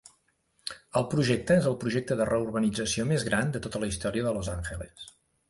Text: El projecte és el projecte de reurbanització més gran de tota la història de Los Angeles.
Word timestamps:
El 1.01 1.03
projecte 1.11 1.57
és 1.63 1.67
el 1.71 1.77
projecte 1.83 2.17
de 2.21 2.27
reurbanització 2.31 3.07
més 3.13 3.27
gran 3.29 3.53
de 3.59 3.63
tota 3.67 3.83
la 3.85 3.93
història 3.93 4.27
de 4.31 4.35
Los 4.41 4.53
Angeles. 4.57 5.07